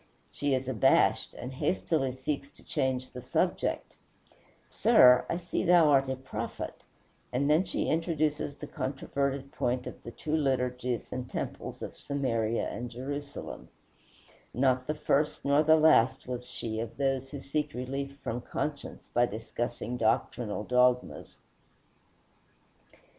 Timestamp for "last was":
15.75-16.47